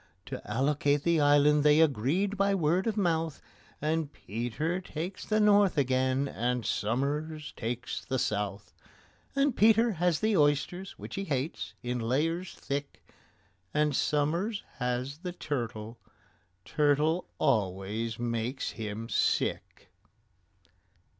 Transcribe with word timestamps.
To 0.25 0.41
allocate 0.49 1.03
the 1.03 1.21
island 1.21 1.63
they 1.63 1.79
agreed 1.79 2.35
by 2.35 2.55
word 2.55 2.87
of 2.87 2.97
mouth, 2.97 3.39
And 3.79 4.11
PETER 4.11 4.81
takes 4.81 5.25
the 5.27 5.39
north 5.39 5.77
again, 5.77 6.27
and 6.27 6.65
SOMERS 6.65 7.53
takes 7.55 8.03
the 8.03 8.17
south; 8.17 8.73
And 9.35 9.55
PETER 9.55 9.91
has 9.91 10.19
the 10.19 10.35
oysters, 10.35 10.93
which 10.97 11.13
he 11.13 11.25
hates, 11.25 11.75
in 11.83 11.99
layers 11.99 12.55
thick, 12.55 13.05
And 13.75 13.95
SOMERS 13.95 14.63
has 14.79 15.19
the 15.19 15.33
turtle—turtle 15.33 17.27
always 17.37 18.17
makes 18.17 18.71
him 18.71 19.07
sick. 19.07 19.91